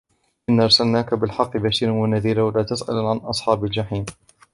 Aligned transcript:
إنا 0.49 0.63
أرسلناك 0.63 1.13
بالحق 1.13 1.57
بشيرا 1.57 1.91
ونذيرا 1.91 2.43
ولا 2.43 2.63
تسأل 2.63 2.99
عن 3.05 3.17
أصحاب 3.17 3.65
الجحيم 3.65 4.05